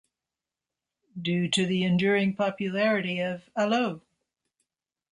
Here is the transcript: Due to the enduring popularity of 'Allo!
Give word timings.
Due 1.21 1.47
to 1.49 1.67
the 1.67 1.83
enduring 1.83 2.33
popularity 2.33 3.19
of 3.19 3.43
'Allo! 3.55 4.01